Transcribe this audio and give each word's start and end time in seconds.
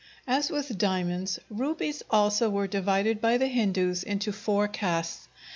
As 0.25 0.49
with 0.49 0.79
diamonds, 0.79 1.37
rubies 1.51 2.01
also 2.09 2.49
were 2.49 2.65
divided 2.65 3.21
by 3.21 3.37
the 3.37 3.45
Hindus 3.45 4.01
into 4.01 4.31
four 4.31 4.67
castes. 4.67 5.27